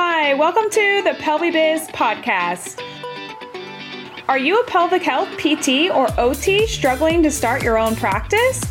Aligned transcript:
Hi, 0.00 0.32
welcome 0.34 0.70
to 0.70 1.02
the 1.02 1.16
Pelvi 1.18 1.52
Biz 1.52 1.88
podcast. 1.88 2.80
Are 4.28 4.38
you 4.38 4.60
a 4.60 4.64
pelvic 4.64 5.02
health 5.02 5.28
PT 5.38 5.90
or 5.92 6.06
OT 6.20 6.68
struggling 6.68 7.20
to 7.24 7.32
start 7.32 7.64
your 7.64 7.76
own 7.76 7.96
practice? 7.96 8.62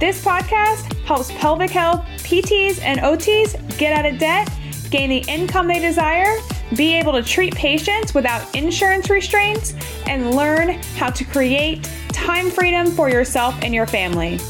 This 0.00 0.20
podcast 0.24 0.92
helps 1.04 1.30
pelvic 1.34 1.70
health 1.70 2.00
PTs 2.24 2.80
and 2.82 2.98
OTs 2.98 3.78
get 3.78 3.92
out 3.92 4.04
of 4.04 4.18
debt, 4.18 4.50
gain 4.90 5.10
the 5.10 5.24
income 5.30 5.68
they 5.68 5.78
desire, 5.78 6.40
be 6.76 6.94
able 6.94 7.12
to 7.12 7.22
treat 7.22 7.54
patients 7.54 8.12
without 8.12 8.52
insurance 8.56 9.08
restraints, 9.08 9.74
and 10.08 10.34
learn 10.34 10.70
how 10.96 11.08
to 11.08 11.24
create 11.24 11.88
time 12.08 12.50
freedom 12.50 12.90
for 12.90 13.08
yourself 13.08 13.54
and 13.62 13.72
your 13.72 13.86
family. 13.86 14.40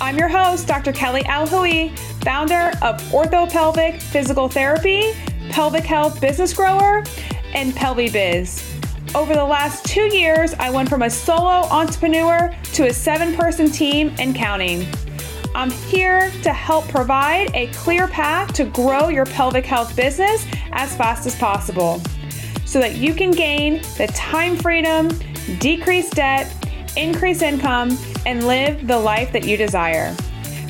I'm 0.00 0.18
your 0.18 0.28
host, 0.28 0.66
Dr. 0.66 0.90
Kelly 0.90 1.22
Alhooie, 1.22 1.96
founder 2.24 2.72
of 2.82 3.00
Orthopelvic 3.12 4.02
Physical 4.02 4.48
Therapy, 4.48 5.12
Pelvic 5.50 5.84
Health 5.84 6.20
Business 6.20 6.52
Grower, 6.52 7.04
and 7.54 7.72
Pelvi 7.72 8.12
Biz. 8.12 8.62
Over 9.14 9.34
the 9.34 9.44
last 9.44 9.84
two 9.86 10.14
years, 10.14 10.54
I 10.54 10.70
went 10.70 10.88
from 10.88 11.02
a 11.02 11.10
solo 11.10 11.66
entrepreneur 11.70 12.54
to 12.74 12.86
a 12.86 12.92
seven 12.92 13.34
person 13.34 13.70
team 13.70 14.14
and 14.18 14.34
counting. 14.34 14.86
I'm 15.54 15.70
here 15.70 16.30
to 16.42 16.52
help 16.52 16.86
provide 16.88 17.50
a 17.54 17.68
clear 17.68 18.06
path 18.06 18.52
to 18.54 18.64
grow 18.64 19.08
your 19.08 19.24
pelvic 19.24 19.64
health 19.64 19.96
business 19.96 20.46
as 20.72 20.94
fast 20.94 21.26
as 21.26 21.34
possible 21.34 22.02
so 22.64 22.78
that 22.80 22.96
you 22.96 23.14
can 23.14 23.30
gain 23.30 23.80
the 23.96 24.06
time 24.14 24.56
freedom, 24.56 25.08
decrease 25.58 26.10
debt, 26.10 26.54
increase 26.96 27.40
income, 27.40 27.96
and 28.26 28.46
live 28.46 28.86
the 28.86 28.98
life 28.98 29.32
that 29.32 29.44
you 29.44 29.56
desire. 29.56 30.14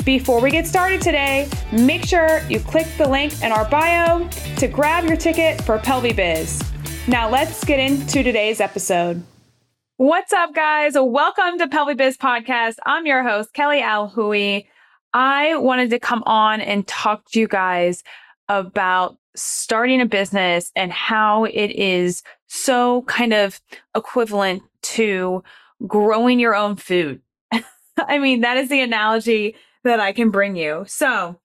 Before 0.09 0.41
we 0.41 0.51
get 0.51 0.67
started 0.67 1.03
today, 1.03 1.51
make 1.71 2.03
sure 2.03 2.41
you 2.49 2.61
click 2.61 2.87
the 2.97 3.07
link 3.07 3.43
in 3.43 3.53
our 3.53 3.69
bio 3.69 4.27
to 4.57 4.67
grab 4.67 5.05
your 5.05 5.19
ticket 5.19 5.61
for 5.61 5.79
Pelvi 5.79 6.17
Biz. 6.17 6.63
Now 7.07 7.29
let's 7.29 7.63
get 7.63 7.79
into 7.79 8.23
today's 8.23 8.59
episode. 8.59 9.23
What's 9.99 10.33
up, 10.33 10.55
guys? 10.55 10.95
Welcome 10.97 11.59
to 11.59 11.67
Pelvi 11.67 11.95
Biz 11.95 12.17
Podcast. 12.17 12.77
I'm 12.87 13.05
your 13.05 13.23
host, 13.23 13.53
Kelly 13.53 13.83
Alhooie. 13.83 14.65
I 15.13 15.59
wanted 15.59 15.91
to 15.91 15.99
come 15.99 16.23
on 16.25 16.63
and 16.63 16.87
talk 16.87 17.31
to 17.33 17.41
you 17.41 17.47
guys 17.47 18.03
about 18.49 19.19
starting 19.37 20.01
a 20.01 20.07
business 20.07 20.73
and 20.75 20.91
how 20.91 21.45
it 21.45 21.73
is 21.73 22.23
so 22.47 23.03
kind 23.03 23.35
of 23.35 23.61
equivalent 23.95 24.63
to 24.85 25.45
growing 25.87 26.41
your 26.41 26.55
own 26.55 26.77
food. 26.77 27.21
I 27.99 28.17
mean, 28.17 28.41
that 28.41 28.57
is 28.57 28.71
the 28.71 28.81
analogy 28.81 29.55
that 29.85 30.01
I 30.01 30.13
can 30.13 30.31
bring 30.31 30.57
you. 30.57 30.85
So, 30.87 31.41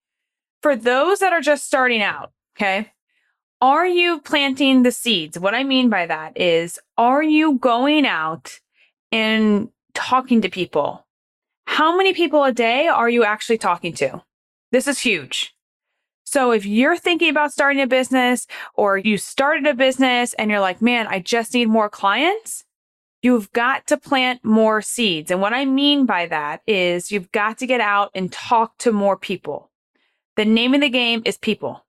for 0.62 0.76
those 0.76 1.20
that 1.20 1.34
are 1.34 1.42
just 1.42 1.66
starting 1.66 2.02
out, 2.02 2.32
okay, 2.56 2.92
are 3.62 3.86
you 3.86 4.20
planting 4.20 4.84
the 4.84 4.92
seeds? 4.92 5.40
What 5.40 5.56
I 5.56 5.64
mean 5.64 5.90
by 5.90 6.06
that 6.06 6.40
is, 6.40 6.80
are 6.98 7.24
you 7.24 7.58
going 7.60 8.06
out 8.06 8.60
and 9.12 9.70
talking 9.94 10.42
to 10.42 10.50
people? 10.50 11.06
How 11.66 11.96
many 11.96 12.14
people 12.14 12.44
a 12.44 12.52
day 12.52 12.88
are 12.88 13.10
you 13.10 13.24
actually 13.24 13.58
talking 13.58 13.94
to? 13.94 14.22
This 14.72 14.88
is 14.88 15.00
huge. 15.00 15.54
So 16.26 16.52
if 16.52 16.66
you're 16.66 16.98
thinking 16.98 17.30
about 17.30 17.54
starting 17.54 17.82
a 17.82 17.88
business 17.88 18.48
or 18.74 18.98
you 18.98 19.18
started 19.18 19.68
a 19.68 19.74
business 19.74 20.34
and 20.34 20.50
you're 20.50 20.60
like, 20.60 20.82
man, 20.82 21.08
I 21.08 21.20
just 21.20 21.54
need 21.54 21.70
more 21.70 21.90
clients, 21.90 22.66
You've 23.24 23.52
got 23.54 23.88
to 23.88 23.98
plant 23.98 24.44
more 24.44 24.82
seeds. 24.82 25.32
And 25.32 25.42
what 25.42 25.54
I 25.54 25.64
mean 25.64 26.06
by 26.06 26.28
that 26.28 26.62
is 26.68 27.12
you've 27.12 27.32
got 27.32 27.58
to 27.60 27.66
get 27.66 27.82
out 27.82 28.12
and 28.14 28.32
talk 28.32 28.78
to 28.80 28.92
more 28.92 29.18
people. 29.18 29.72
The 30.36 30.46
name 30.46 30.74
of 30.74 30.82
the 30.82 30.90
game 30.90 31.22
is 31.26 31.38
people. 31.38 31.86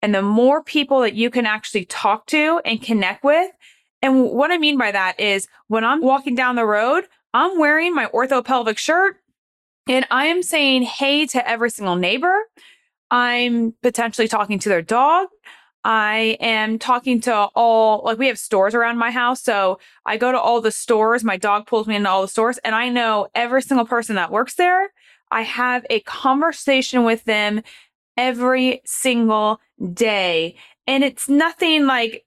And 0.00 0.14
the 0.14 0.22
more 0.22 0.64
people 0.64 1.00
that 1.00 1.12
you 1.12 1.28
can 1.30 1.44
actually 1.44 1.84
talk 1.84 2.26
to 2.28 2.62
and 2.64 2.82
connect 2.82 3.22
with. 3.22 3.50
And 4.00 4.30
what 4.30 4.50
I 4.50 4.56
mean 4.56 4.78
by 4.78 4.90
that 4.90 5.20
is 5.20 5.46
when 5.68 5.84
I'm 5.84 6.00
walking 6.00 6.34
down 6.34 6.56
the 6.56 6.64
road, 6.64 7.04
I'm 7.34 7.58
wearing 7.58 7.94
my 7.94 8.06
orthopelvic 8.06 8.78
shirt 8.78 9.16
and 9.86 10.06
I 10.10 10.26
am 10.26 10.42
saying 10.42 10.82
hey 10.82 11.26
to 11.26 11.46
every 11.46 11.68
single 11.68 11.96
neighbor. 11.96 12.34
I'm 13.10 13.74
potentially 13.82 14.28
talking 14.28 14.58
to 14.60 14.68
their 14.70 14.82
dog. 14.82 15.28
I 15.82 16.36
am 16.40 16.78
talking 16.78 17.20
to 17.22 17.34
all, 17.54 18.02
like, 18.04 18.18
we 18.18 18.26
have 18.26 18.38
stores 18.38 18.74
around 18.74 18.98
my 18.98 19.10
house. 19.10 19.42
So 19.42 19.78
I 20.04 20.16
go 20.16 20.30
to 20.30 20.38
all 20.38 20.60
the 20.60 20.70
stores. 20.70 21.24
My 21.24 21.36
dog 21.36 21.66
pulls 21.66 21.86
me 21.86 21.96
into 21.96 22.10
all 22.10 22.22
the 22.22 22.28
stores, 22.28 22.58
and 22.58 22.74
I 22.74 22.88
know 22.88 23.28
every 23.34 23.62
single 23.62 23.86
person 23.86 24.16
that 24.16 24.30
works 24.30 24.54
there. 24.54 24.92
I 25.30 25.42
have 25.42 25.86
a 25.88 26.00
conversation 26.00 27.04
with 27.04 27.24
them 27.24 27.62
every 28.16 28.82
single 28.84 29.60
day. 29.94 30.56
And 30.86 31.04
it's 31.04 31.28
nothing 31.28 31.86
like, 31.86 32.24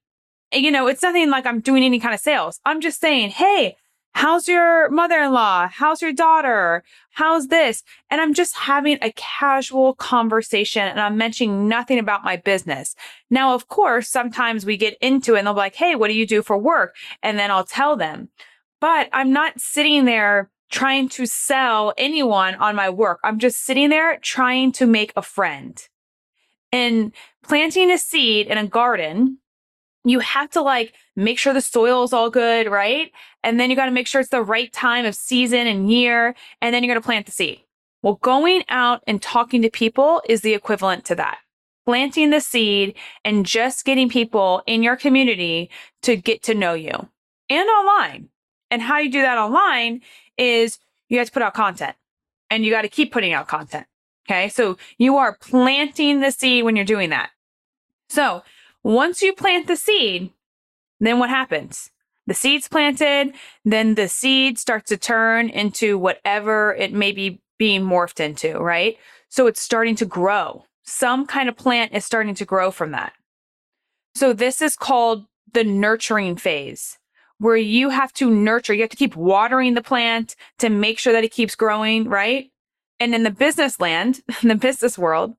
you 0.51 0.71
know, 0.71 0.87
it's 0.87 1.03
nothing 1.03 1.29
like 1.29 1.45
I'm 1.45 1.59
doing 1.59 1.83
any 1.83 1.99
kind 1.99 2.13
of 2.13 2.19
sales. 2.19 2.59
I'm 2.65 2.81
just 2.81 2.99
saying, 2.99 3.31
hey, 3.31 3.75
How's 4.15 4.47
your 4.47 4.89
mother 4.89 5.19
in 5.19 5.33
law? 5.33 5.67
How's 5.67 6.01
your 6.01 6.13
daughter? 6.13 6.83
How's 7.11 7.47
this? 7.47 7.83
And 8.11 8.21
I'm 8.21 8.33
just 8.33 8.55
having 8.55 8.99
a 9.01 9.11
casual 9.15 9.95
conversation 9.95 10.83
and 10.83 10.99
I'm 10.99 11.17
mentioning 11.17 11.67
nothing 11.67 11.97
about 11.97 12.23
my 12.23 12.37
business. 12.37 12.95
Now, 13.29 13.55
of 13.55 13.67
course, 13.67 14.07
sometimes 14.07 14.65
we 14.65 14.77
get 14.77 14.97
into 15.01 15.35
it 15.35 15.39
and 15.39 15.47
they'll 15.47 15.55
be 15.55 15.59
like, 15.59 15.75
Hey, 15.75 15.95
what 15.95 16.09
do 16.09 16.13
you 16.13 16.27
do 16.27 16.43
for 16.43 16.57
work? 16.57 16.95
And 17.23 17.39
then 17.39 17.49
I'll 17.49 17.65
tell 17.65 17.97
them, 17.97 18.29
but 18.79 19.09
I'm 19.13 19.33
not 19.33 19.59
sitting 19.59 20.05
there 20.05 20.51
trying 20.69 21.09
to 21.09 21.25
sell 21.25 21.93
anyone 21.97 22.55
on 22.55 22.75
my 22.75 22.89
work. 22.89 23.19
I'm 23.23 23.39
just 23.39 23.63
sitting 23.63 23.89
there 23.89 24.17
trying 24.19 24.71
to 24.73 24.85
make 24.85 25.11
a 25.15 25.21
friend 25.21 25.79
and 26.71 27.13
planting 27.43 27.91
a 27.91 27.97
seed 27.97 28.47
in 28.47 28.57
a 28.57 28.67
garden 28.67 29.37
you 30.03 30.19
have 30.19 30.49
to 30.51 30.61
like 30.61 30.93
make 31.15 31.39
sure 31.39 31.53
the 31.53 31.61
soil 31.61 32.03
is 32.03 32.13
all 32.13 32.29
good, 32.29 32.67
right? 32.67 33.11
And 33.43 33.59
then 33.59 33.69
you 33.69 33.75
got 33.75 33.85
to 33.85 33.91
make 33.91 34.07
sure 34.07 34.21
it's 34.21 34.29
the 34.29 34.41
right 34.41 34.71
time 34.71 35.05
of 35.05 35.15
season 35.15 35.67
and 35.67 35.91
year. 35.91 36.35
And 36.61 36.73
then 36.73 36.83
you're 36.83 36.93
going 36.93 37.01
to 37.01 37.05
plant 37.05 37.25
the 37.25 37.31
seed. 37.31 37.61
Well, 38.01 38.15
going 38.15 38.63
out 38.67 39.01
and 39.07 39.21
talking 39.21 39.61
to 39.61 39.69
people 39.69 40.21
is 40.27 40.41
the 40.41 40.53
equivalent 40.53 41.05
to 41.05 41.15
that. 41.15 41.37
Planting 41.85 42.29
the 42.29 42.41
seed 42.41 42.95
and 43.23 43.45
just 43.45 43.85
getting 43.85 44.09
people 44.09 44.61
in 44.67 44.83
your 44.83 44.95
community 44.95 45.69
to 46.01 46.15
get 46.15 46.43
to 46.43 46.53
know 46.53 46.73
you 46.73 47.09
and 47.49 47.69
online. 47.69 48.29
And 48.71 48.81
how 48.81 48.99
you 48.99 49.11
do 49.11 49.21
that 49.21 49.37
online 49.37 50.01
is 50.37 50.79
you 51.09 51.17
have 51.19 51.27
to 51.27 51.33
put 51.33 51.43
out 51.43 51.53
content 51.53 51.95
and 52.49 52.65
you 52.65 52.71
got 52.71 52.81
to 52.81 52.89
keep 52.89 53.11
putting 53.11 53.33
out 53.33 53.47
content. 53.47 53.85
Okay. 54.27 54.49
So 54.49 54.77
you 54.97 55.17
are 55.17 55.37
planting 55.39 56.21
the 56.21 56.31
seed 56.31 56.63
when 56.63 56.75
you're 56.75 56.85
doing 56.85 57.09
that. 57.09 57.31
So 58.09 58.43
once 58.83 59.21
you 59.21 59.33
plant 59.33 59.67
the 59.67 59.75
seed, 59.75 60.31
then 60.99 61.19
what 61.19 61.29
happens? 61.29 61.89
The 62.27 62.33
seed's 62.33 62.67
planted, 62.67 63.33
then 63.65 63.95
the 63.95 64.07
seed 64.07 64.57
starts 64.57 64.89
to 64.89 64.97
turn 64.97 65.49
into 65.49 65.97
whatever 65.97 66.73
it 66.73 66.93
may 66.93 67.11
be 67.11 67.41
being 67.57 67.81
morphed 67.81 68.19
into, 68.19 68.57
right? 68.59 68.97
So 69.29 69.47
it's 69.47 69.61
starting 69.61 69.95
to 69.97 70.05
grow. 70.05 70.65
Some 70.83 71.25
kind 71.25 71.49
of 71.49 71.57
plant 71.57 71.93
is 71.93 72.05
starting 72.05 72.35
to 72.35 72.45
grow 72.45 72.71
from 72.71 72.91
that. 72.91 73.13
So 74.15 74.31
this 74.31 74.61
is 74.61 74.75
called 74.75 75.25
the 75.53 75.63
nurturing 75.63 76.35
phase 76.35 76.97
where 77.39 77.57
you 77.57 77.89
have 77.89 78.13
to 78.13 78.29
nurture, 78.29 78.73
you 78.73 78.81
have 78.81 78.89
to 78.89 78.97
keep 78.97 79.15
watering 79.15 79.73
the 79.73 79.81
plant 79.81 80.35
to 80.59 80.69
make 80.69 80.97
sure 80.97 81.11
that 81.11 81.23
it 81.23 81.31
keeps 81.31 81.55
growing, 81.55 82.07
right? 82.07 82.51
And 82.99 83.13
in 83.13 83.23
the 83.23 83.31
business 83.31 83.79
land, 83.79 84.21
in 84.41 84.47
the 84.49 84.55
business 84.55 84.97
world, 84.97 85.35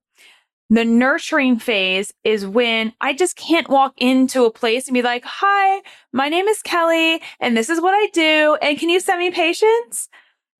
the 0.69 0.85
nurturing 0.85 1.59
phase 1.59 2.11
is 2.23 2.45
when 2.45 2.93
I 2.99 3.13
just 3.13 3.35
can't 3.35 3.69
walk 3.69 3.93
into 3.97 4.45
a 4.45 4.51
place 4.51 4.87
and 4.87 4.93
be 4.93 5.01
like, 5.01 5.23
hi, 5.23 5.81
my 6.11 6.27
name 6.27 6.47
is 6.47 6.61
Kelly 6.61 7.21
and 7.39 7.55
this 7.55 7.69
is 7.69 7.79
what 7.79 7.93
I 7.93 8.07
do. 8.13 8.57
And 8.61 8.77
can 8.79 8.89
you 8.89 8.99
send 8.99 9.19
me 9.19 9.29
patients? 9.29 10.09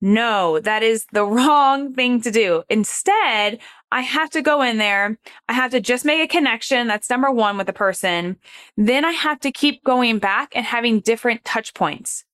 No, 0.00 0.60
that 0.60 0.82
is 0.82 1.06
the 1.12 1.24
wrong 1.26 1.94
thing 1.94 2.20
to 2.20 2.30
do. 2.30 2.62
Instead, 2.68 3.58
I 3.90 4.02
have 4.02 4.30
to 4.30 4.42
go 4.42 4.62
in 4.62 4.78
there. 4.78 5.18
I 5.48 5.54
have 5.54 5.72
to 5.72 5.80
just 5.80 6.04
make 6.04 6.20
a 6.20 6.32
connection. 6.32 6.86
That's 6.86 7.10
number 7.10 7.30
one 7.30 7.56
with 7.56 7.66
the 7.66 7.72
person. 7.72 8.36
Then 8.76 9.04
I 9.04 9.12
have 9.12 9.40
to 9.40 9.50
keep 9.50 9.82
going 9.82 10.18
back 10.18 10.52
and 10.54 10.64
having 10.64 11.00
different 11.00 11.44
touch 11.44 11.74
points. 11.74 12.24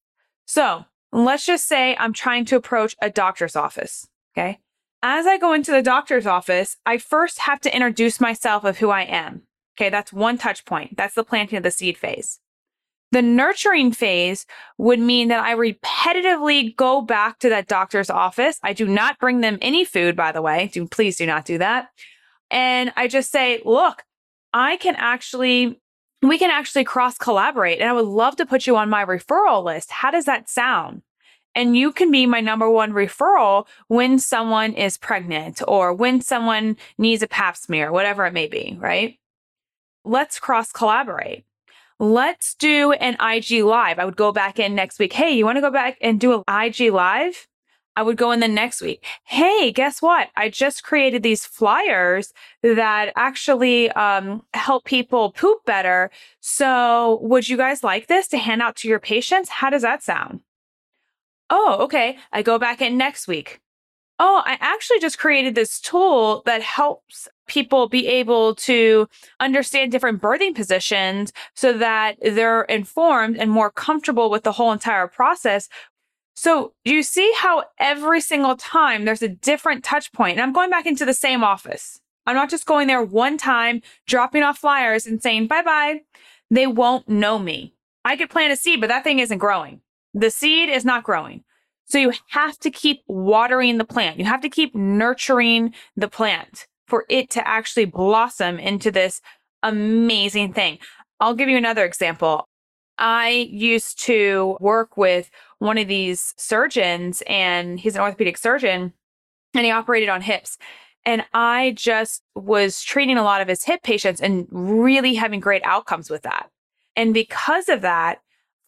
So 0.46 0.84
let's 1.10 1.46
just 1.46 1.68
say 1.68 1.96
I'm 1.98 2.12
trying 2.12 2.44
to 2.46 2.56
approach 2.56 2.96
a 3.00 3.08
doctor's 3.08 3.56
office. 3.56 4.06
Okay 4.36 4.58
as 5.02 5.26
I 5.26 5.38
go 5.38 5.52
into 5.52 5.72
the 5.72 5.82
doctor's 5.82 6.26
office, 6.26 6.76
I 6.86 6.98
first 6.98 7.40
have 7.40 7.60
to 7.60 7.74
introduce 7.74 8.20
myself 8.20 8.64
of 8.64 8.78
who 8.78 8.90
I 8.90 9.02
am. 9.02 9.42
Okay, 9.76 9.90
that's 9.90 10.12
one 10.12 10.38
touch 10.38 10.64
point. 10.64 10.96
That's 10.96 11.14
the 11.14 11.24
planting 11.24 11.56
of 11.56 11.62
the 11.62 11.70
seed 11.70 11.98
phase. 11.98 12.38
The 13.10 13.22
nurturing 13.22 13.92
phase 13.92 14.46
would 14.78 14.98
mean 14.98 15.28
that 15.28 15.44
I 15.44 15.54
repetitively 15.54 16.74
go 16.76 17.02
back 17.02 17.38
to 17.40 17.50
that 17.50 17.68
doctor's 17.68 18.08
office. 18.08 18.58
I 18.62 18.72
do 18.72 18.86
not 18.86 19.18
bring 19.18 19.40
them 19.40 19.58
any 19.60 19.84
food, 19.84 20.16
by 20.16 20.32
the 20.32 20.40
way. 20.40 20.70
Do 20.72 20.86
please 20.86 21.16
do 21.16 21.26
not 21.26 21.44
do 21.44 21.58
that. 21.58 21.88
And 22.50 22.92
I 22.96 23.08
just 23.08 23.30
say, 23.30 23.60
look, 23.64 24.02
I 24.54 24.76
can 24.78 24.94
actually, 24.96 25.80
we 26.22 26.38
can 26.38 26.50
actually 26.50 26.84
cross 26.84 27.18
collaborate 27.18 27.80
and 27.80 27.88
I 27.88 27.92
would 27.92 28.06
love 28.06 28.36
to 28.36 28.46
put 28.46 28.66
you 28.66 28.76
on 28.76 28.88
my 28.88 29.04
referral 29.04 29.64
list. 29.64 29.90
How 29.90 30.10
does 30.10 30.24
that 30.24 30.48
sound? 30.48 31.02
And 31.54 31.76
you 31.76 31.92
can 31.92 32.10
be 32.10 32.26
my 32.26 32.40
number 32.40 32.70
one 32.70 32.92
referral 32.92 33.66
when 33.88 34.18
someone 34.18 34.72
is 34.72 34.96
pregnant 34.96 35.60
or 35.68 35.92
when 35.92 36.20
someone 36.20 36.76
needs 36.96 37.22
a 37.22 37.26
pap 37.26 37.56
smear, 37.56 37.92
whatever 37.92 38.24
it 38.24 38.32
may 38.32 38.46
be, 38.46 38.76
right? 38.80 39.18
let's 40.04 40.38
cross 40.38 40.72
collaborate. 40.72 41.44
Let's 41.98 42.54
do 42.54 42.92
an 42.92 43.16
IG 43.20 43.62
live. 43.64 43.98
I 43.98 44.04
would 44.04 44.16
go 44.16 44.32
back 44.32 44.58
in 44.58 44.74
next 44.74 44.98
week. 44.98 45.12
Hey, 45.12 45.32
you 45.32 45.44
want 45.44 45.56
to 45.56 45.62
go 45.62 45.70
back 45.70 45.98
and 46.00 46.18
do 46.18 46.34
an 46.34 46.42
IG 46.48 46.92
live? 46.92 47.46
I 47.94 48.02
would 48.02 48.16
go 48.16 48.32
in 48.32 48.40
the 48.40 48.48
next 48.48 48.80
week. 48.80 49.04
Hey, 49.24 49.70
guess 49.70 50.00
what? 50.00 50.28
I 50.34 50.48
just 50.48 50.82
created 50.82 51.22
these 51.22 51.44
flyers 51.44 52.32
that 52.62 53.12
actually 53.16 53.90
um, 53.90 54.42
help 54.54 54.84
people 54.84 55.32
poop 55.32 55.64
better. 55.66 56.10
So, 56.40 57.18
would 57.20 57.48
you 57.48 57.58
guys 57.58 57.84
like 57.84 58.06
this 58.06 58.28
to 58.28 58.38
hand 58.38 58.62
out 58.62 58.76
to 58.76 58.88
your 58.88 58.98
patients? 58.98 59.50
How 59.50 59.68
does 59.68 59.82
that 59.82 60.02
sound? 60.02 60.40
Oh, 61.54 61.76
okay. 61.82 62.16
I 62.32 62.42
go 62.42 62.58
back 62.58 62.80
in 62.80 62.96
next 62.96 63.28
week. 63.28 63.60
Oh, 64.18 64.42
I 64.44 64.56
actually 64.60 65.00
just 65.00 65.18
created 65.18 65.54
this 65.54 65.80
tool 65.80 66.42
that 66.46 66.62
helps 66.62 67.28
people 67.46 67.88
be 67.88 68.06
able 68.06 68.54
to 68.54 69.08
understand 69.38 69.92
different 69.92 70.22
birthing 70.22 70.54
positions 70.54 71.32
so 71.54 71.76
that 71.76 72.16
they're 72.22 72.62
informed 72.62 73.36
and 73.36 73.50
more 73.50 73.70
comfortable 73.70 74.30
with 74.30 74.44
the 74.44 74.52
whole 74.52 74.72
entire 74.72 75.08
process 75.08 75.68
so 76.34 76.72
you 76.84 77.02
see 77.02 77.32
how 77.36 77.64
every 77.78 78.20
single 78.20 78.56
time 78.56 79.04
there's 79.04 79.22
a 79.22 79.28
different 79.28 79.84
touch 79.84 80.12
point. 80.12 80.32
And 80.32 80.42
I'm 80.42 80.52
going 80.52 80.70
back 80.70 80.86
into 80.86 81.04
the 81.04 81.14
same 81.14 81.44
office. 81.44 82.00
I'm 82.26 82.34
not 82.34 82.50
just 82.50 82.66
going 82.66 82.86
there 82.86 83.02
one 83.02 83.36
time, 83.36 83.82
dropping 84.06 84.42
off 84.42 84.58
flyers 84.58 85.06
and 85.06 85.22
saying 85.22 85.48
bye 85.48 85.62
bye. 85.62 86.00
They 86.50 86.66
won't 86.66 87.08
know 87.08 87.38
me. 87.38 87.74
I 88.04 88.16
could 88.16 88.30
plant 88.30 88.52
a 88.52 88.56
seed, 88.56 88.80
but 88.80 88.88
that 88.88 89.04
thing 89.04 89.18
isn't 89.18 89.38
growing. 89.38 89.80
The 90.14 90.30
seed 90.30 90.68
is 90.68 90.84
not 90.84 91.04
growing. 91.04 91.44
So 91.84 91.98
you 91.98 92.12
have 92.30 92.58
to 92.60 92.70
keep 92.70 93.02
watering 93.06 93.78
the 93.78 93.84
plant. 93.84 94.18
You 94.18 94.24
have 94.24 94.40
to 94.42 94.48
keep 94.48 94.74
nurturing 94.74 95.74
the 95.96 96.08
plant 96.08 96.66
for 96.86 97.04
it 97.08 97.30
to 97.30 97.46
actually 97.46 97.84
blossom 97.84 98.58
into 98.58 98.90
this 98.90 99.20
amazing 99.62 100.52
thing. 100.54 100.78
I'll 101.20 101.34
give 101.34 101.48
you 101.48 101.56
another 101.56 101.84
example. 101.84 102.48
I 102.98 103.48
used 103.50 104.02
to 104.04 104.56
work 104.60 104.96
with 104.96 105.30
one 105.58 105.78
of 105.78 105.88
these 105.88 106.34
surgeons, 106.36 107.22
and 107.26 107.78
he's 107.78 107.94
an 107.94 108.00
orthopedic 108.00 108.38
surgeon, 108.38 108.92
and 109.54 109.64
he 109.64 109.70
operated 109.70 110.08
on 110.08 110.22
hips. 110.22 110.56
And 111.04 111.24
I 111.34 111.74
just 111.76 112.22
was 112.34 112.82
treating 112.82 113.18
a 113.18 113.24
lot 113.24 113.40
of 113.40 113.48
his 113.48 113.64
hip 113.64 113.82
patients 113.82 114.20
and 114.20 114.46
really 114.50 115.14
having 115.14 115.40
great 115.40 115.62
outcomes 115.64 116.08
with 116.08 116.22
that. 116.22 116.48
And 116.96 117.12
because 117.12 117.68
of 117.68 117.80
that, 117.82 118.20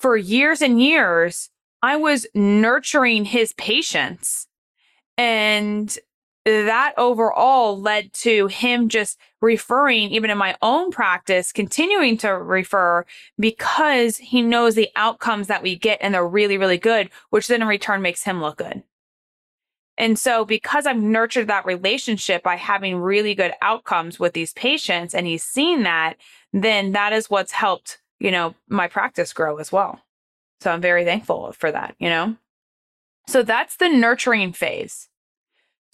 for 0.05 0.19
years 0.19 0.61
and 0.61 0.83
years, 0.83 1.49
I 1.83 1.97
was 1.97 2.27
nurturing 2.35 3.25
his 3.25 3.55
patients. 3.55 4.47
And 5.17 5.97
that 6.45 6.93
overall 6.99 7.81
led 7.81 8.13
to 8.13 8.49
him 8.49 8.91
just 8.91 9.19
referring, 9.41 10.11
even 10.11 10.29
in 10.29 10.37
my 10.37 10.59
own 10.61 10.91
practice, 10.91 11.53
continuing 11.53 12.19
to 12.19 12.33
refer 12.33 13.07
because 13.41 14.19
he 14.19 14.43
knows 14.43 14.75
the 14.75 14.91
outcomes 14.95 15.47
that 15.47 15.63
we 15.63 15.75
get 15.75 16.01
and 16.03 16.13
they're 16.13 16.29
really, 16.29 16.59
really 16.59 16.77
good, 16.77 17.09
which 17.31 17.47
then 17.47 17.63
in 17.63 17.69
return 17.69 18.03
makes 18.03 18.25
him 18.25 18.43
look 18.43 18.59
good. 18.59 18.83
And 19.97 20.19
so, 20.19 20.45
because 20.45 20.85
I've 20.85 21.01
nurtured 21.01 21.49
that 21.49 21.65
relationship 21.65 22.43
by 22.43 22.57
having 22.57 22.99
really 22.99 23.35
good 23.35 23.55
outcomes 23.63 24.21
with 24.21 24.35
these 24.35 24.53
patients 24.53 25.15
and 25.15 25.27
he's 25.27 25.45
seen 25.45 25.85
that, 25.85 26.17
then 26.53 26.93
that 26.93 27.15
is 27.15 27.31
what's 27.31 27.53
helped, 27.53 28.01
you 28.25 28.33
know, 28.33 28.55
my 28.69 28.89
practice 28.89 29.33
grow 29.33 29.59
as 29.59 29.71
well. 29.71 30.01
So, 30.61 30.73
I'm 30.73 30.81
very 30.81 31.05
thankful 31.05 31.53
for 31.53 31.71
that, 31.71 31.95
you 31.99 32.09
know? 32.09 32.37
So, 33.29 33.43
that's 33.43 33.77
the 33.77 33.89
nurturing 33.89 34.53
phase. 34.53 35.09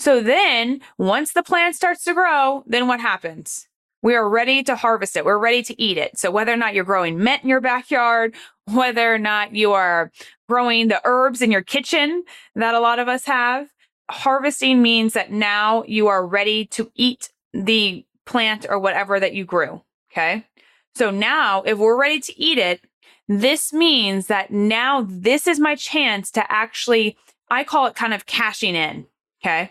So 0.01 0.23
then 0.23 0.81
once 0.97 1.35
the 1.35 1.43
plant 1.43 1.77
starts 1.77 2.05
to 2.05 2.15
grow, 2.15 2.65
then 2.67 2.89
what 2.89 3.01
happens? 3.01 3.69
We 4.03 4.15
are 4.15 4.27
ready 4.27 4.63
to 4.63 4.75
harvest 4.75 5.15
it. 5.15 5.27
We're 5.27 5.37
ready 5.37 5.63
to 5.65 5.81
eat 5.81 5.99
it. 5.99 6.19
So 6.19 6.31
whether 6.31 6.55
or 6.55 6.57
not 6.57 6.73
you're 6.73 6.85
growing 6.85 7.23
mint 7.23 7.43
in 7.43 7.51
your 7.51 7.61
backyard, 7.61 8.35
whether 8.65 9.15
or 9.15 9.19
not 9.19 9.55
you 9.55 9.73
are 9.73 10.11
growing 10.49 10.89
the 10.89 11.03
herbs 11.05 11.43
in 11.43 11.53
your 11.53 11.61
kitchen 11.61 12.25
that 12.55 12.75
a 12.75 12.81
lot 12.81 12.99
of 12.99 13.09
us 13.09 13.27
have, 13.27 13.69
harvesting 14.11 14.81
means 14.81 15.13
that 15.13 15.33
now 15.33 15.85
you 15.87 16.07
are 16.07 16.27
ready 16.27 16.65
to 16.69 16.91
eat 16.95 17.31
the 17.53 18.07
plant 18.25 18.65
or 18.71 18.79
whatever 18.79 19.21
that 19.21 19.35
you 19.35 19.45
grew. 19.45 19.83
Okay. 20.11 20.47
So 20.95 21.11
now 21.11 21.63
if 21.63 21.79
we're 21.79 22.01
ready 22.01 22.21
to 22.21 22.41
eat 22.41 22.59
it, 22.59 22.81
this 23.29 23.73
means 23.73 24.27
that 24.27 24.51
now 24.51 25.07
this 25.09 25.47
is 25.47 25.61
my 25.61 25.77
chance 25.77 26.31
to 26.33 26.53
actually, 26.53 27.17
I 27.49 27.65
call 27.65 27.87
it 27.87 27.95
kind 27.95 28.13
of 28.13 28.27
cashing 28.27 28.75
in. 28.75 29.07
Okay. 29.43 29.71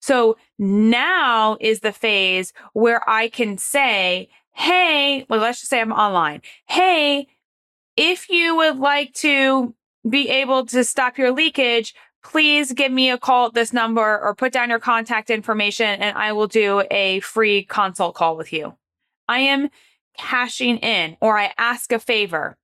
So 0.00 0.36
now 0.58 1.56
is 1.60 1.80
the 1.80 1.92
phase 1.92 2.52
where 2.72 3.08
I 3.08 3.28
can 3.28 3.58
say, 3.58 4.28
Hey, 4.54 5.24
well, 5.28 5.38
let's 5.38 5.60
just 5.60 5.70
say 5.70 5.80
I'm 5.80 5.92
online. 5.92 6.42
Hey, 6.66 7.28
if 7.96 8.28
you 8.28 8.56
would 8.56 8.78
like 8.78 9.12
to 9.14 9.74
be 10.08 10.28
able 10.28 10.66
to 10.66 10.82
stop 10.82 11.18
your 11.18 11.30
leakage, 11.30 11.94
please 12.24 12.72
give 12.72 12.90
me 12.90 13.10
a 13.10 13.18
call 13.18 13.46
at 13.46 13.54
this 13.54 13.72
number 13.72 14.20
or 14.20 14.34
put 14.34 14.52
down 14.52 14.70
your 14.70 14.78
contact 14.78 15.30
information 15.30 15.86
and 15.86 16.16
I 16.16 16.32
will 16.32 16.48
do 16.48 16.82
a 16.90 17.20
free 17.20 17.64
consult 17.64 18.14
call 18.14 18.36
with 18.36 18.52
you. 18.52 18.74
I 19.28 19.40
am 19.40 19.68
cashing 20.18 20.78
in 20.78 21.16
or 21.20 21.38
I 21.38 21.52
ask 21.56 21.92
a 21.92 21.98
favor. 21.98 22.58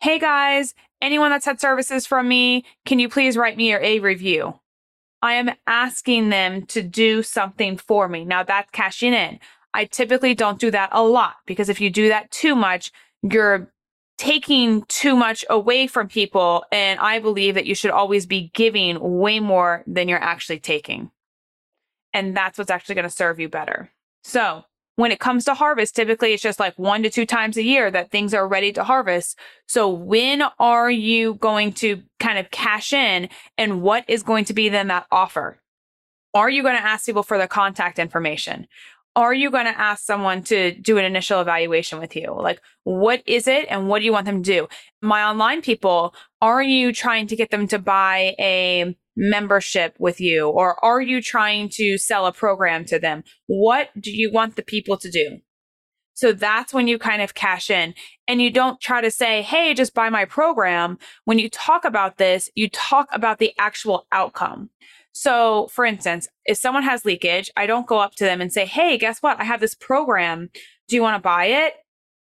Hey 0.00 0.18
guys, 0.18 0.74
anyone 1.00 1.30
that's 1.30 1.46
had 1.46 1.60
services 1.60 2.06
from 2.06 2.28
me, 2.28 2.64
can 2.84 2.98
you 2.98 3.08
please 3.08 3.36
write 3.36 3.56
me 3.56 3.72
a 3.72 3.98
review? 4.00 4.60
I 5.22 5.34
am 5.34 5.50
asking 5.66 6.28
them 6.28 6.66
to 6.66 6.82
do 6.82 7.22
something 7.22 7.78
for 7.78 8.08
me. 8.08 8.24
Now 8.24 8.42
that's 8.42 8.70
cashing 8.72 9.14
in. 9.14 9.38
I 9.72 9.86
typically 9.86 10.34
don't 10.34 10.60
do 10.60 10.70
that 10.70 10.90
a 10.92 11.02
lot 11.02 11.36
because 11.46 11.68
if 11.68 11.80
you 11.80 11.90
do 11.90 12.08
that 12.08 12.30
too 12.30 12.54
much, 12.54 12.92
you're 13.22 13.72
taking 14.18 14.82
too 14.88 15.16
much 15.16 15.44
away 15.50 15.86
from 15.86 16.08
people. 16.08 16.64
And 16.72 16.98
I 17.00 17.18
believe 17.18 17.54
that 17.54 17.66
you 17.66 17.74
should 17.74 17.90
always 17.90 18.26
be 18.26 18.50
giving 18.54 18.98
way 19.18 19.40
more 19.40 19.82
than 19.86 20.08
you're 20.08 20.22
actually 20.22 20.60
taking. 20.60 21.10
And 22.12 22.36
that's 22.36 22.56
what's 22.56 22.70
actually 22.70 22.94
going 22.94 23.08
to 23.08 23.10
serve 23.10 23.38
you 23.38 23.48
better. 23.48 23.90
So 24.24 24.64
when 24.96 25.12
it 25.12 25.20
comes 25.20 25.44
to 25.44 25.54
harvest, 25.54 25.94
typically 25.94 26.32
it's 26.32 26.42
just 26.42 26.58
like 26.58 26.74
one 26.78 27.02
to 27.02 27.10
two 27.10 27.26
times 27.26 27.56
a 27.56 27.62
year 27.62 27.90
that 27.90 28.10
things 28.10 28.34
are 28.34 28.48
ready 28.48 28.72
to 28.72 28.82
harvest. 28.82 29.38
So 29.68 29.88
when 29.88 30.42
are 30.58 30.90
you 30.90 31.34
going 31.34 31.72
to 31.74 32.02
kind 32.18 32.38
of 32.38 32.50
cash 32.50 32.92
in 32.92 33.28
and 33.56 33.82
what 33.82 34.04
is 34.08 34.22
going 34.22 34.46
to 34.46 34.54
be 34.54 34.68
then 34.68 34.88
that 34.88 35.06
offer? 35.12 35.60
Are 36.34 36.50
you 36.50 36.62
going 36.62 36.76
to 36.76 36.84
ask 36.84 37.06
people 37.06 37.22
for 37.22 37.38
their 37.38 37.46
contact 37.46 37.98
information? 37.98 38.66
Are 39.16 39.32
you 39.32 39.50
going 39.50 39.64
to 39.64 39.80
ask 39.80 40.04
someone 40.04 40.42
to 40.44 40.72
do 40.72 40.98
an 40.98 41.04
initial 41.06 41.40
evaluation 41.40 41.98
with 41.98 42.14
you? 42.14 42.36
Like, 42.38 42.60
what 42.84 43.22
is 43.26 43.48
it 43.48 43.66
and 43.70 43.88
what 43.88 44.00
do 44.00 44.04
you 44.04 44.12
want 44.12 44.26
them 44.26 44.42
to 44.42 44.52
do? 44.52 44.68
My 45.00 45.24
online 45.24 45.62
people, 45.62 46.14
are 46.42 46.62
you 46.62 46.92
trying 46.92 47.26
to 47.28 47.36
get 47.36 47.50
them 47.50 47.66
to 47.68 47.78
buy 47.78 48.36
a 48.38 48.94
membership 49.16 49.96
with 49.98 50.20
you? 50.20 50.50
Or 50.50 50.84
are 50.84 51.00
you 51.00 51.22
trying 51.22 51.70
to 51.70 51.96
sell 51.96 52.26
a 52.26 52.32
program 52.32 52.84
to 52.84 52.98
them? 52.98 53.24
What 53.46 53.88
do 53.98 54.12
you 54.12 54.30
want 54.30 54.56
the 54.56 54.62
people 54.62 54.98
to 54.98 55.10
do? 55.10 55.38
So 56.12 56.32
that's 56.32 56.74
when 56.74 56.86
you 56.86 56.98
kind 56.98 57.20
of 57.20 57.34
cash 57.34 57.70
in 57.70 57.94
and 58.28 58.40
you 58.40 58.50
don't 58.50 58.80
try 58.80 59.00
to 59.00 59.10
say, 59.10 59.42
Hey, 59.42 59.74
just 59.74 59.94
buy 59.94 60.10
my 60.10 60.24
program. 60.26 60.98
When 61.24 61.38
you 61.38 61.48
talk 61.50 61.84
about 61.84 62.18
this, 62.18 62.50
you 62.54 62.68
talk 62.70 63.08
about 63.12 63.38
the 63.38 63.52
actual 63.58 64.06
outcome. 64.12 64.70
So 65.16 65.68
for 65.68 65.86
instance, 65.86 66.28
if 66.44 66.58
someone 66.58 66.82
has 66.82 67.06
leakage, 67.06 67.50
I 67.56 67.66
don't 67.66 67.86
go 67.86 67.98
up 67.98 68.14
to 68.16 68.24
them 68.24 68.42
and 68.42 68.52
say, 68.52 68.66
Hey, 68.66 68.98
guess 68.98 69.22
what? 69.22 69.40
I 69.40 69.44
have 69.44 69.60
this 69.60 69.74
program. 69.74 70.50
Do 70.88 70.94
you 70.94 71.00
want 71.00 71.16
to 71.16 71.22
buy 71.22 71.46
it? 71.46 71.72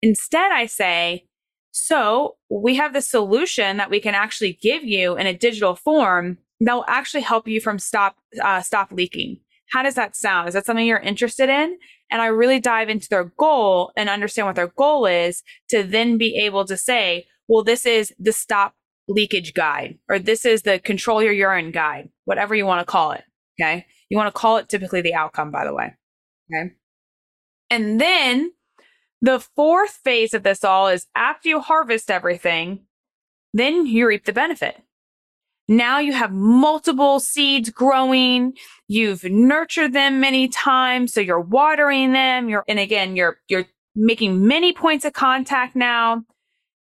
Instead, 0.01 0.51
I 0.51 0.65
say, 0.65 1.27
so 1.73 2.37
we 2.49 2.77
have 2.77 2.95
the 2.95 3.03
solution 3.03 3.77
that 3.77 3.91
we 3.91 4.01
can 4.01 4.15
actually 4.15 4.59
give 4.63 4.83
you 4.83 5.19
in 5.19 5.27
a 5.27 5.37
digital 5.37 5.77
form 5.77 6.39
that 6.61 6.73
will 6.73 6.87
actually 6.89 7.21
help 7.21 7.47
you 7.47 7.61
from 7.61 7.79
stop 7.79 8.17
uh, 8.43 8.63
stop 8.63 8.93
leaking. 8.93 9.41
How 9.73 9.83
does 9.83 9.95
that 9.97 10.17
sound? 10.17 10.49
Is 10.49 10.55
that 10.55 10.65
something 10.65 10.87
you're 10.87 10.99
interested 10.99 11.51
in? 11.51 11.77
And 12.11 12.23
I 12.23 12.27
really 12.27 12.61
dive 12.61 12.89
into 12.89 13.09
their 13.11 13.25
goal 13.37 13.93
and 13.95 14.09
understand 14.09 14.47
what 14.47 14.57
their 14.57 14.73
goal 14.77 15.05
is 15.05 15.43
to 15.69 15.83
then 15.83 16.17
be 16.17 16.35
able 16.39 16.65
to 16.65 16.79
say, 16.79 17.27
well, 17.47 17.63
this 17.63 17.85
is 17.85 18.15
the 18.19 18.33
stop 18.33 18.75
leakage 19.11 19.55
guide, 19.55 19.99
or 20.09 20.19
this 20.19 20.45
is 20.45 20.63
the 20.63 20.79
control 20.79 21.23
your 21.23 21.33
urine 21.33 21.73
guide, 21.73 22.09
whatever 22.25 22.55
you 22.55 22.65
want 22.65 22.81
to 22.81 22.91
call 22.91 23.13
it. 23.13 23.25
Okay. 23.61 23.87
You 24.09 24.17
want 24.17 24.29
to 24.29 24.39
call 24.39 24.57
it 24.57 24.69
typically 24.69 25.03
the 25.03 25.15
outcome, 25.15 25.51
by 25.51 25.65
the 25.65 25.75
way. 25.75 25.95
Okay. 26.53 26.73
And 27.69 28.01
then 28.01 28.53
the 29.21 29.41
fourth 29.41 30.01
phase 30.03 30.33
of 30.33 30.43
this 30.43 30.65
all 30.65 30.89
is 30.89 31.07
after 31.15 31.49
you 31.49 31.61
harvest 31.61 32.11
everything, 32.11 32.81
then 33.53 33.87
you 33.87 34.07
reap 34.07 34.25
the 34.25 34.33
benefit. 34.33 34.81
Now 35.69 35.99
you 36.01 36.13
have 36.13 36.33
multiple 36.33 37.21
seeds 37.21 37.71
growing. 37.71 38.55
You've 38.89 39.23
nurtured 39.25 39.93
them 39.93 40.21
many 40.21 40.49
times. 40.49 41.13
So 41.13 41.21
you're 41.21 41.41
watering 41.41 42.13
them. 42.13 42.49
You're, 42.49 42.65
and 42.67 42.79
again, 42.79 43.15
you're, 43.15 43.39
you're 43.49 43.67
making 43.95 44.47
many 44.47 44.73
points 44.73 45.05
of 45.05 45.13
contact 45.13 45.77
now. 45.77 46.25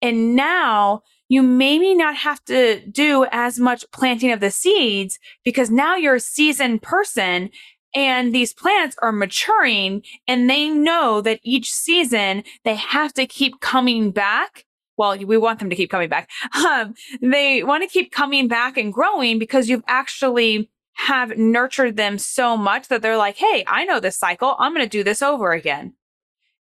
And 0.02 0.36
now 0.36 1.04
you 1.30 1.42
maybe 1.42 1.96
not 1.96 2.16
have 2.18 2.44
to 2.46 2.82
do 2.88 3.26
as 3.32 3.60
much 3.60 3.86
planting 3.92 4.32
of 4.32 4.40
the 4.40 4.52
seeds 4.52 5.20
because 5.44 5.70
now 5.72 5.96
you're 5.96 6.16
a 6.16 6.20
seasoned 6.20 6.82
person 6.82 7.50
And 7.94 8.34
these 8.34 8.54
plants 8.54 8.96
are 9.02 9.12
maturing 9.12 10.04
and 10.28 10.50
they 10.50 10.70
know 10.70 11.22
that 11.22 11.40
each 11.44 11.72
season 11.72 12.44
they 12.64 12.76
have 12.76 13.14
to 13.14 13.28
keep 13.28 13.60
coming 13.62 14.12
back. 14.12 14.66
Well, 14.98 15.18
we 15.18 15.38
want 15.38 15.60
them 15.60 15.70
to 15.70 15.76
keep 15.76 15.90
coming 15.90 16.10
back. 16.10 16.30
Um, 16.56 16.96
they 17.22 17.64
want 17.64 17.84
to 17.84 17.90
keep 17.90 18.12
coming 18.12 18.48
back 18.48 18.78
and 18.78 18.94
growing 18.94 19.40
because 19.40 19.70
you've 19.70 19.84
actually 19.88 20.70
have 20.96 21.38
nurtured 21.38 21.98
them 21.98 22.18
so 22.18 22.56
much 22.58 22.88
that 22.88 23.02
they're 23.02 23.18
like, 23.18 23.38
Hey, 23.38 23.64
I 23.68 23.86
know 23.86 24.00
this 24.00 24.18
cycle. 24.18 24.56
I'm 24.60 24.74
going 24.74 24.86
to 24.86 24.90
do 24.90 25.04
this 25.04 25.22
over 25.22 25.52
again. 25.52 25.94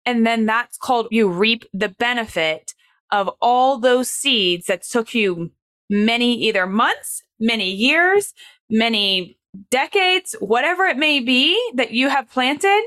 And 0.06 0.26
then 0.26 0.46
that's 0.46 0.78
called 0.78 1.08
you 1.10 1.28
reap 1.28 1.64
the 1.72 1.88
benefit 1.88 2.74
of 3.12 3.30
all 3.40 3.78
those 3.78 4.10
seeds 4.10 4.66
that 4.66 4.82
took 4.82 5.14
you 5.14 5.50
many 5.88 6.34
either 6.34 6.66
months, 6.66 7.22
many 7.38 7.70
years, 7.70 8.32
many 8.68 9.38
decades, 9.70 10.34
whatever 10.40 10.84
it 10.84 10.96
may 10.96 11.20
be 11.20 11.58
that 11.74 11.90
you 11.90 12.08
have 12.08 12.30
planted, 12.30 12.82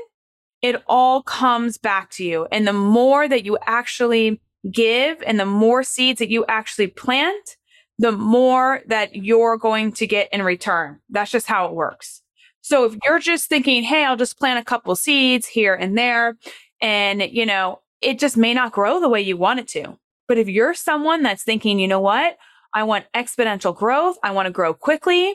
it 0.62 0.82
all 0.86 1.22
comes 1.22 1.76
back 1.76 2.10
to 2.10 2.24
you. 2.24 2.46
And 2.50 2.66
the 2.66 2.72
more 2.72 3.28
that 3.28 3.44
you 3.44 3.58
actually 3.66 4.40
give 4.70 5.22
and 5.26 5.38
the 5.38 5.44
more 5.44 5.82
seeds 5.82 6.18
that 6.20 6.30
you 6.30 6.44
actually 6.48 6.86
plant, 6.86 7.56
the 7.98 8.12
more 8.12 8.80
that 8.86 9.14
you're 9.14 9.58
going 9.58 9.92
to 9.92 10.06
get 10.06 10.32
in 10.32 10.42
return. 10.42 11.00
That's 11.10 11.30
just 11.30 11.46
how 11.46 11.66
it 11.66 11.74
works. 11.74 12.22
So 12.62 12.84
if 12.86 12.96
you're 13.04 13.18
just 13.18 13.48
thinking, 13.48 13.82
Hey, 13.82 14.04
I'll 14.04 14.16
just 14.16 14.38
plant 14.38 14.58
a 14.58 14.64
couple 14.64 14.96
seeds 14.96 15.46
here 15.46 15.74
and 15.74 15.98
there, 15.98 16.38
and 16.80 17.22
you 17.22 17.44
know, 17.44 17.80
it 18.00 18.18
just 18.18 18.36
may 18.36 18.54
not 18.54 18.72
grow 18.72 19.00
the 19.00 19.08
way 19.08 19.20
you 19.20 19.36
want 19.36 19.60
it 19.60 19.68
to. 19.68 19.98
But 20.26 20.38
if 20.38 20.48
you're 20.48 20.74
someone 20.74 21.22
that's 21.22 21.42
thinking, 21.42 21.78
you 21.78 21.88
know 21.88 22.00
what? 22.00 22.36
I 22.74 22.82
want 22.82 23.06
exponential 23.14 23.74
growth. 23.74 24.16
I 24.22 24.32
want 24.32 24.46
to 24.46 24.52
grow 24.52 24.74
quickly. 24.74 25.34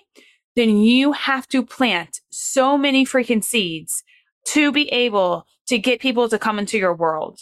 Then 0.55 0.77
you 0.77 1.13
have 1.13 1.47
to 1.49 1.65
plant 1.65 2.19
so 2.31 2.77
many 2.77 3.05
freaking 3.05 3.43
seeds 3.43 4.03
to 4.47 4.71
be 4.71 4.89
able 4.89 5.45
to 5.67 5.77
get 5.77 6.01
people 6.01 6.27
to 6.29 6.39
come 6.39 6.59
into 6.59 6.77
your 6.77 6.93
world. 6.93 7.39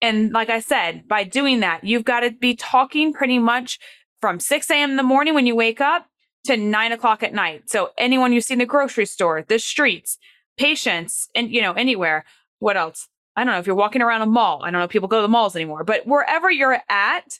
And 0.00 0.32
like 0.32 0.48
I 0.48 0.60
said, 0.60 1.06
by 1.06 1.24
doing 1.24 1.60
that, 1.60 1.84
you've 1.84 2.04
got 2.04 2.20
to 2.20 2.30
be 2.30 2.54
talking 2.54 3.12
pretty 3.12 3.38
much 3.38 3.78
from 4.20 4.40
6 4.40 4.70
a.m. 4.70 4.90
in 4.90 4.96
the 4.96 5.02
morning 5.02 5.34
when 5.34 5.46
you 5.46 5.54
wake 5.54 5.80
up 5.80 6.06
to 6.44 6.56
nine 6.56 6.92
o'clock 6.92 7.22
at 7.22 7.34
night. 7.34 7.68
So 7.68 7.90
anyone 7.98 8.32
you 8.32 8.40
see 8.40 8.54
in 8.54 8.60
the 8.60 8.66
grocery 8.66 9.06
store, 9.06 9.44
the 9.46 9.58
streets, 9.58 10.18
patients, 10.56 11.28
and 11.34 11.52
you 11.52 11.60
know, 11.60 11.72
anywhere. 11.72 12.24
What 12.58 12.76
else? 12.76 13.08
I 13.36 13.44
don't 13.44 13.52
know 13.52 13.60
if 13.60 13.66
you're 13.66 13.76
walking 13.76 14.02
around 14.02 14.22
a 14.22 14.26
mall. 14.26 14.62
I 14.62 14.70
don't 14.70 14.80
know 14.80 14.88
people 14.88 15.08
go 15.08 15.18
to 15.18 15.22
the 15.22 15.28
malls 15.28 15.56
anymore, 15.56 15.84
but 15.84 16.06
wherever 16.06 16.50
you're 16.50 16.80
at, 16.88 17.38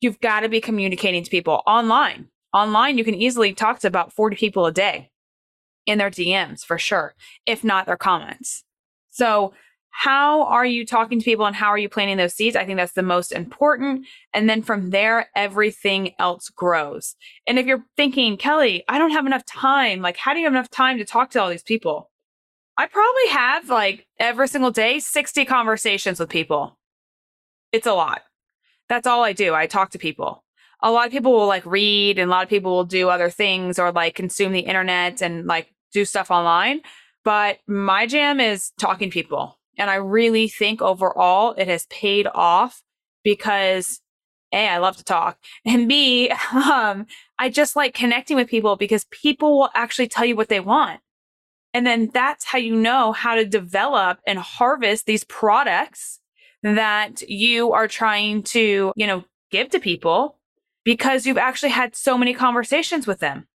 you've 0.00 0.20
got 0.20 0.40
to 0.40 0.48
be 0.48 0.60
communicating 0.60 1.22
to 1.24 1.30
people 1.30 1.62
online. 1.66 2.28
Online, 2.52 2.98
you 2.98 3.04
can 3.04 3.14
easily 3.14 3.54
talk 3.54 3.80
to 3.80 3.88
about 3.88 4.12
40 4.12 4.36
people 4.36 4.66
a 4.66 4.72
day 4.72 5.10
in 5.86 5.98
their 5.98 6.10
DMs 6.10 6.64
for 6.64 6.78
sure, 6.78 7.14
if 7.46 7.64
not 7.64 7.86
their 7.86 7.96
comments. 7.96 8.64
So, 9.10 9.52
how 9.94 10.44
are 10.44 10.64
you 10.64 10.86
talking 10.86 11.18
to 11.18 11.24
people 11.24 11.44
and 11.44 11.54
how 11.54 11.68
are 11.68 11.76
you 11.76 11.88
planting 11.88 12.16
those 12.16 12.32
seeds? 12.32 12.56
I 12.56 12.64
think 12.64 12.78
that's 12.78 12.94
the 12.94 13.02
most 13.02 13.30
important. 13.30 14.06
And 14.32 14.48
then 14.48 14.62
from 14.62 14.88
there, 14.88 15.28
everything 15.36 16.14
else 16.18 16.48
grows. 16.48 17.14
And 17.46 17.58
if 17.58 17.66
you're 17.66 17.84
thinking, 17.94 18.38
Kelly, 18.38 18.84
I 18.88 18.96
don't 18.96 19.10
have 19.10 19.26
enough 19.26 19.44
time, 19.44 20.00
like, 20.00 20.16
how 20.16 20.32
do 20.32 20.38
you 20.38 20.46
have 20.46 20.54
enough 20.54 20.70
time 20.70 20.96
to 20.96 21.04
talk 21.04 21.30
to 21.32 21.42
all 21.42 21.50
these 21.50 21.62
people? 21.62 22.10
I 22.76 22.86
probably 22.86 23.28
have 23.28 23.68
like 23.68 24.06
every 24.18 24.48
single 24.48 24.70
day 24.70 24.98
60 24.98 25.44
conversations 25.44 26.18
with 26.18 26.28
people. 26.28 26.78
It's 27.70 27.86
a 27.86 27.92
lot. 27.92 28.22
That's 28.88 29.06
all 29.06 29.22
I 29.22 29.32
do. 29.32 29.54
I 29.54 29.66
talk 29.66 29.90
to 29.90 29.98
people. 29.98 30.44
A 30.82 30.90
lot 30.90 31.06
of 31.06 31.12
people 31.12 31.32
will 31.32 31.46
like 31.46 31.64
read 31.64 32.18
and 32.18 32.28
a 32.28 32.30
lot 32.30 32.42
of 32.42 32.48
people 32.48 32.72
will 32.72 32.84
do 32.84 33.08
other 33.08 33.30
things 33.30 33.78
or 33.78 33.92
like 33.92 34.14
consume 34.14 34.52
the 34.52 34.60
internet 34.60 35.22
and 35.22 35.46
like 35.46 35.72
do 35.92 36.04
stuff 36.04 36.30
online. 36.30 36.80
But 37.24 37.58
my 37.66 38.06
jam 38.06 38.40
is 38.40 38.72
talking 38.80 39.10
to 39.10 39.14
people. 39.14 39.58
And 39.78 39.88
I 39.88 39.96
really 39.96 40.48
think 40.48 40.82
overall 40.82 41.52
it 41.52 41.68
has 41.68 41.86
paid 41.86 42.26
off 42.34 42.82
because 43.22 44.00
A, 44.52 44.68
I 44.68 44.78
love 44.78 44.96
to 44.96 45.04
talk. 45.04 45.38
And 45.64 45.88
B, 45.88 46.30
um, 46.52 47.06
I 47.38 47.48
just 47.48 47.76
like 47.76 47.94
connecting 47.94 48.36
with 48.36 48.48
people 48.48 48.76
because 48.76 49.06
people 49.10 49.58
will 49.58 49.70
actually 49.74 50.08
tell 50.08 50.24
you 50.24 50.36
what 50.36 50.48
they 50.48 50.60
want. 50.60 51.00
And 51.74 51.86
then 51.86 52.10
that's 52.12 52.44
how 52.44 52.58
you 52.58 52.76
know 52.76 53.12
how 53.12 53.34
to 53.34 53.44
develop 53.44 54.18
and 54.26 54.38
harvest 54.38 55.06
these 55.06 55.24
products 55.24 56.20
that 56.62 57.22
you 57.28 57.72
are 57.72 57.88
trying 57.88 58.42
to, 58.42 58.92
you 58.94 59.06
know, 59.06 59.24
give 59.50 59.70
to 59.70 59.80
people 59.80 60.38
because 60.84 61.26
you've 61.26 61.38
actually 61.38 61.70
had 61.70 61.96
so 61.96 62.18
many 62.18 62.34
conversations 62.34 63.06
with 63.06 63.20
them. 63.20 63.46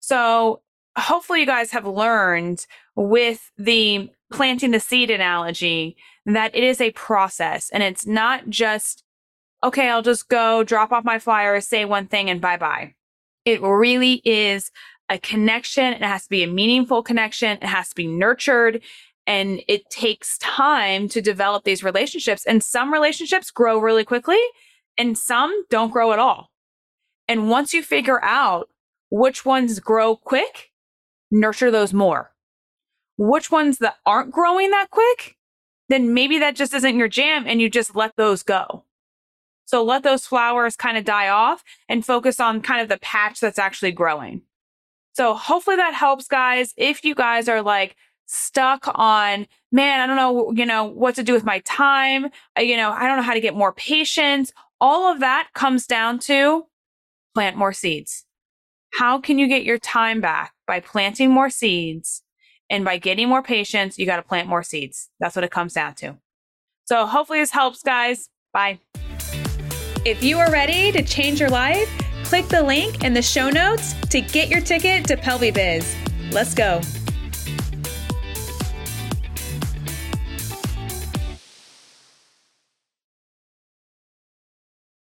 So 0.00 0.62
hopefully 0.96 1.40
you 1.40 1.46
guys 1.46 1.70
have 1.70 1.86
learned 1.86 2.66
with 2.96 3.50
the 3.56 4.10
planting 4.32 4.72
the 4.72 4.80
seed 4.80 5.10
analogy 5.10 5.96
that 6.26 6.54
it 6.54 6.62
is 6.62 6.80
a 6.80 6.90
process 6.92 7.70
and 7.70 7.82
it's 7.82 8.06
not 8.06 8.48
just, 8.48 9.04
okay, 9.64 9.88
I'll 9.88 10.02
just 10.02 10.28
go 10.28 10.64
drop 10.64 10.92
off 10.92 11.04
my 11.04 11.18
flyer, 11.18 11.60
say 11.60 11.84
one 11.84 12.06
thing 12.06 12.28
and 12.28 12.40
bye 12.40 12.56
bye. 12.56 12.94
It 13.44 13.62
really 13.62 14.20
is 14.24 14.70
a 15.08 15.18
connection. 15.18 15.92
It 15.92 16.02
has 16.02 16.24
to 16.24 16.28
be 16.28 16.42
a 16.42 16.48
meaningful 16.48 17.02
connection. 17.02 17.58
It 17.58 17.64
has 17.64 17.88
to 17.90 17.94
be 17.94 18.06
nurtured. 18.06 18.82
And 19.26 19.60
it 19.68 19.90
takes 19.90 20.38
time 20.38 21.08
to 21.10 21.20
develop 21.20 21.64
these 21.64 21.84
relationships. 21.84 22.46
And 22.46 22.62
some 22.62 22.92
relationships 22.92 23.50
grow 23.50 23.78
really 23.78 24.04
quickly 24.04 24.40
and 24.96 25.16
some 25.16 25.64
don't 25.70 25.92
grow 25.92 26.12
at 26.12 26.18
all. 26.18 26.50
And 27.28 27.50
once 27.50 27.74
you 27.74 27.82
figure 27.82 28.22
out 28.24 28.68
which 29.10 29.44
ones 29.44 29.80
grow 29.80 30.16
quick, 30.16 30.70
nurture 31.30 31.70
those 31.70 31.92
more. 31.92 32.32
Which 33.16 33.50
ones 33.50 33.78
that 33.78 33.96
aren't 34.06 34.32
growing 34.32 34.70
that 34.70 34.90
quick, 34.90 35.36
then 35.88 36.14
maybe 36.14 36.38
that 36.38 36.56
just 36.56 36.74
isn't 36.74 36.96
your 36.96 37.08
jam 37.08 37.44
and 37.46 37.60
you 37.60 37.68
just 37.68 37.94
let 37.94 38.16
those 38.16 38.42
go. 38.42 38.84
So 39.64 39.84
let 39.84 40.02
those 40.02 40.26
flowers 40.26 40.76
kind 40.76 40.96
of 40.96 41.04
die 41.04 41.28
off 41.28 41.62
and 41.88 42.04
focus 42.04 42.40
on 42.40 42.62
kind 42.62 42.80
of 42.80 42.88
the 42.88 42.98
patch 42.98 43.40
that's 43.40 43.58
actually 43.58 43.92
growing. 43.92 44.42
So 45.18 45.34
hopefully 45.34 45.74
that 45.74 45.94
helps 45.94 46.28
guys. 46.28 46.72
If 46.76 47.04
you 47.04 47.16
guys 47.16 47.48
are 47.48 47.60
like 47.60 47.96
stuck 48.26 48.86
on, 48.94 49.48
man, 49.72 49.98
I 49.98 50.06
don't 50.06 50.14
know, 50.14 50.52
you 50.52 50.64
know, 50.64 50.84
what 50.84 51.16
to 51.16 51.24
do 51.24 51.32
with 51.32 51.44
my 51.44 51.58
time. 51.64 52.28
You 52.56 52.76
know, 52.76 52.92
I 52.92 53.08
don't 53.08 53.16
know 53.16 53.24
how 53.24 53.34
to 53.34 53.40
get 53.40 53.56
more 53.56 53.72
patients. 53.72 54.52
All 54.80 55.12
of 55.12 55.18
that 55.18 55.48
comes 55.54 55.88
down 55.88 56.20
to 56.20 56.66
plant 57.34 57.56
more 57.56 57.72
seeds. 57.72 58.26
How 58.94 59.18
can 59.20 59.40
you 59.40 59.48
get 59.48 59.64
your 59.64 59.78
time 59.78 60.20
back 60.20 60.52
by 60.68 60.78
planting 60.78 61.30
more 61.30 61.50
seeds 61.50 62.22
and 62.70 62.84
by 62.84 62.96
getting 62.96 63.28
more 63.28 63.42
patients? 63.42 63.98
You 63.98 64.06
got 64.06 64.18
to 64.18 64.22
plant 64.22 64.46
more 64.46 64.62
seeds. 64.62 65.10
That's 65.18 65.34
what 65.34 65.44
it 65.44 65.50
comes 65.50 65.72
down 65.72 65.94
to. 65.96 66.16
So 66.84 67.06
hopefully 67.06 67.40
this 67.40 67.50
helps 67.50 67.82
guys. 67.82 68.28
Bye. 68.52 68.78
If 70.04 70.22
you 70.22 70.38
are 70.38 70.52
ready 70.52 70.92
to 70.92 71.02
change 71.02 71.40
your 71.40 71.50
life, 71.50 71.90
Click 72.28 72.46
the 72.48 72.62
link 72.62 73.04
in 73.04 73.14
the 73.14 73.22
show 73.22 73.48
notes 73.48 73.94
to 74.10 74.20
get 74.20 74.50
your 74.50 74.60
ticket 74.60 75.06
to 75.06 75.16
PelviBiz. 75.16 76.30
Let's 76.30 76.52
go. 76.52 76.82